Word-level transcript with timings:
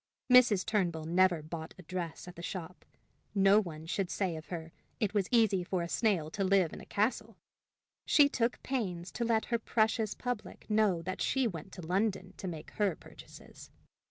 Mrs. 0.33 0.65
Turnbull 0.65 1.03
never 1.03 1.43
bought 1.43 1.75
a 1.77 1.83
dress 1.83 2.27
at 2.27 2.35
the 2.35 2.41
shop. 2.41 2.85
No 3.35 3.59
one 3.59 3.85
should 3.85 4.09
say 4.09 4.35
of 4.35 4.47
her, 4.47 4.71
it 4.99 5.13
was 5.13 5.29
easy 5.29 5.63
for 5.63 5.83
a 5.83 5.87
snail 5.87 6.31
to 6.31 6.43
live 6.43 6.73
in 6.73 6.81
a 6.81 6.87
castle! 6.87 7.37
She 8.07 8.27
took 8.27 8.63
pains 8.63 9.11
to 9.11 9.23
let 9.23 9.45
her 9.53 9.59
precious 9.59 10.15
public 10.15 10.67
know 10.71 11.03
that 11.03 11.21
she 11.21 11.45
went 11.45 11.71
to 11.73 11.83
London 11.85 12.33
to 12.37 12.47
make 12.47 12.71
her 12.71 12.95
purchases. 12.95 13.69